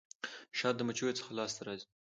شات 0.59 0.75
د 0.77 0.81
مچيو 0.87 1.17
څخه 1.19 1.31
لاسته 1.39 1.61
راځي. 1.67 1.87